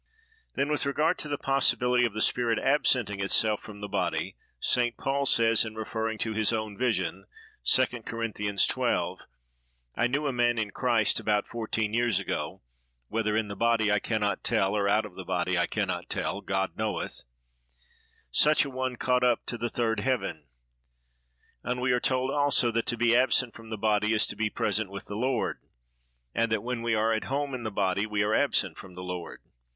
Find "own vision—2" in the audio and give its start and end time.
6.51-8.05